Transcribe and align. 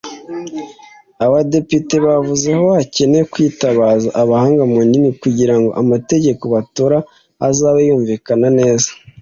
Abadepite 1.25 1.95
bavuze 2.05 2.47
ko 2.59 2.67
hakenewe 2.77 3.23
kwitabaza 3.33 4.09
abahanga 4.21 4.63
mu 4.71 4.79
ndimi 4.87 5.09
kugira 5.21 5.53
ngo 5.59 5.69
amategeko 5.81 6.43
batora 6.55 6.97
azabe 7.47 7.79
yumvikana 7.87 8.47
neza 8.59 8.89